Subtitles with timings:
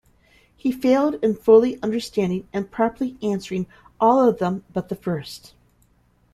[0.55, 3.67] He failed in fully understanding and properly answering
[3.99, 5.53] all of them but the first.